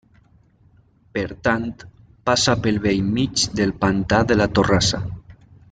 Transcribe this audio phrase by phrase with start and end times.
[1.17, 1.67] Per tant,
[2.31, 5.05] passa pel bell mig del Pantà de la Torrassa.